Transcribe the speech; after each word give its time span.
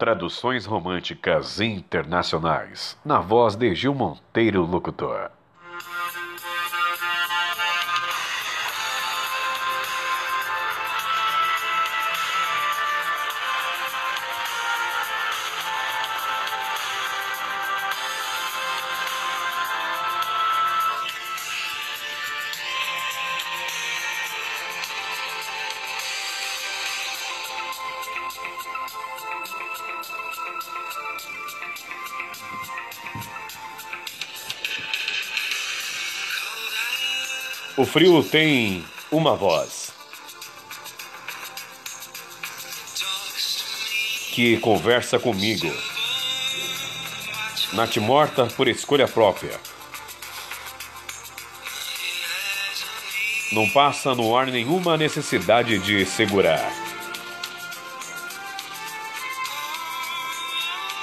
Traduções 0.00 0.64
românticas 0.64 1.60
internacionais, 1.60 2.96
na 3.04 3.20
voz 3.20 3.54
de 3.54 3.74
Gil 3.74 3.94
Monteiro 3.94 4.64
Locutor. 4.64 5.30
O 37.80 37.86
frio 37.86 38.22
tem 38.22 38.84
uma 39.10 39.34
voz 39.34 39.90
que 44.34 44.58
conversa 44.58 45.18
comigo. 45.18 45.66
Nath 47.72 47.96
morta 47.96 48.44
por 48.48 48.68
escolha 48.68 49.08
própria. 49.08 49.58
Não 53.50 53.66
passa 53.70 54.14
no 54.14 54.36
ar 54.36 54.48
nenhuma 54.48 54.98
necessidade 54.98 55.78
de 55.78 56.04
segurar. 56.04 56.70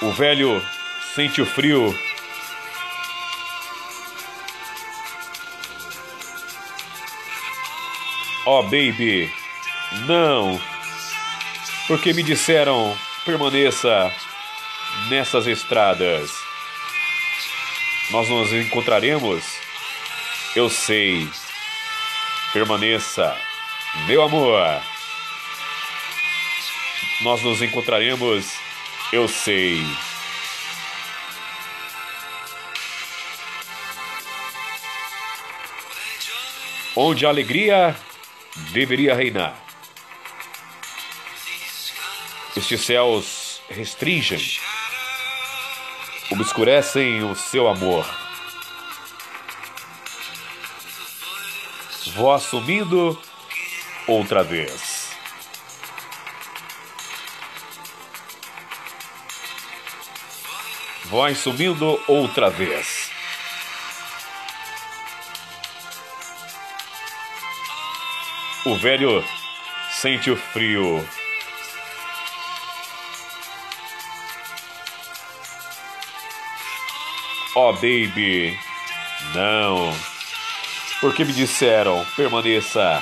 O 0.04 0.12
velho 0.12 0.64
sente 1.16 1.42
o 1.42 1.46
frio 1.48 1.98
Oh, 8.50 8.64
baby, 8.64 9.30
não. 10.08 10.58
Porque 11.86 12.14
me 12.14 12.24
disseram 12.24 12.98
permaneça 13.26 14.10
nessas 15.10 15.48
estradas. 15.48 16.32
Nós 18.10 18.30
nos 18.30 18.54
encontraremos? 18.54 19.44
Eu 20.56 20.70
sei. 20.70 21.30
Permaneça, 22.54 23.38
meu 24.08 24.24
amor. 24.24 24.82
Nós 27.24 27.44
nos 27.44 27.62
encontraremos? 27.62 28.50
Eu 29.12 29.28
sei. 29.28 29.86
Onde 36.96 37.26
a 37.26 37.30
alegria 37.30 37.94
deveria 38.72 39.16
reinar. 39.16 39.56
Estes 42.56 42.82
céus 42.82 43.62
restringem, 43.70 44.42
obscurecem 46.32 47.24
o 47.24 47.36
seu 47.36 47.68
amor. 47.68 48.06
Vou 52.16 52.32
assumindo 52.32 53.22
outra 54.08 54.44
vez. 54.44 55.12
Vou 61.06 61.24
assumindo 61.24 62.04
outra 62.08 62.50
vez. 62.50 63.17
O 68.68 68.76
velho 68.76 69.24
sente 69.90 70.30
o 70.30 70.36
frio. 70.36 71.08
Oh, 77.56 77.72
baby, 77.72 78.60
não. 79.34 79.98
Porque 81.00 81.24
me 81.24 81.32
disseram 81.32 82.06
permaneça 82.18 83.02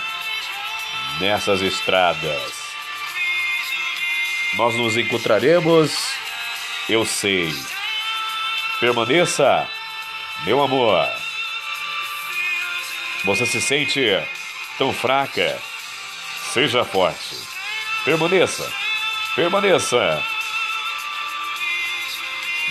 nessas 1.20 1.62
estradas. 1.62 2.54
Nós 4.58 4.76
nos 4.76 4.96
encontraremos, 4.96 5.92
eu 6.88 7.04
sei. 7.08 7.52
Permaneça, 8.80 9.68
meu 10.46 10.62
amor. 10.62 11.10
Você 13.24 13.48
se 13.48 13.60
sente 13.60 14.00
tão 14.78 14.94
fraca. 14.94 15.60
Seja 16.54 16.84
forte. 16.84 17.38
Permaneça. 18.04 18.72
Permaneça. 19.36 20.24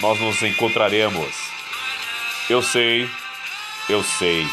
Nós 0.01 0.19
nos 0.21 0.43
encontraremos. 0.43 1.35
Eu 2.49 2.63
sei. 2.63 3.09
Eu 3.89 4.03
sei. 4.03 4.47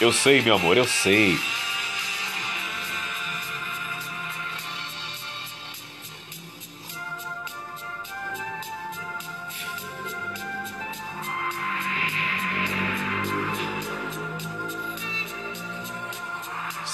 Eu 0.00 0.12
sei, 0.12 0.42
meu 0.42 0.56
amor, 0.56 0.76
eu 0.76 0.84
sei. 0.84 1.38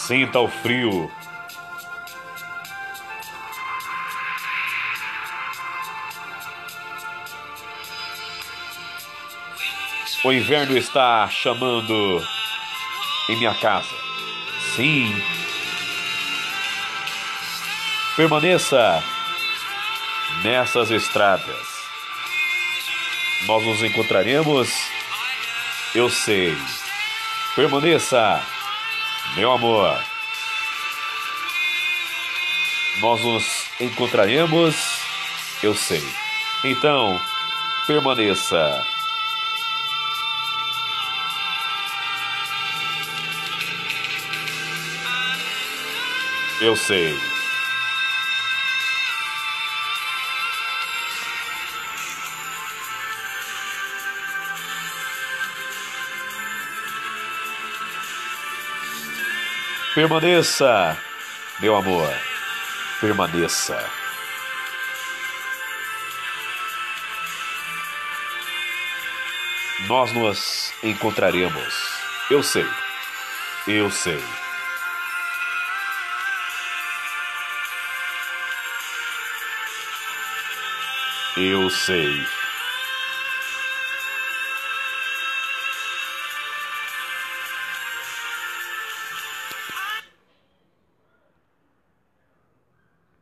Sinta 0.08 0.40
o 0.40 0.48
frio. 0.48 1.12
O 10.24 10.32
inverno 10.32 10.78
está 10.78 11.28
chamando 11.28 12.26
em 13.28 13.36
minha 13.36 13.54
casa. 13.56 13.94
Sim. 14.74 15.14
Permaneça 18.16 19.04
nessas 20.42 20.90
estradas. 20.90 21.66
Nós 23.44 23.62
nos 23.62 23.82
encontraremos. 23.82 24.70
Eu 25.94 26.08
sei. 26.08 26.56
Permaneça 27.54 28.42
meu 29.36 29.52
amor, 29.52 30.02
nós 33.00 33.22
nos 33.22 33.66
encontraremos, 33.80 34.74
eu 35.62 35.74
sei. 35.74 36.02
Então, 36.64 37.20
permaneça. 37.86 38.84
Eu 46.60 46.74
sei. 46.74 47.37
Permaneça, 59.98 60.96
meu 61.58 61.74
amor, 61.74 62.08
permaneça. 63.00 63.84
Nós 69.88 70.12
nos 70.12 70.72
encontraremos. 70.84 71.74
Eu 72.30 72.44
sei. 72.44 72.64
Eu 73.66 73.90
sei. 73.90 74.22
Eu 81.36 81.68
sei. 81.70 82.37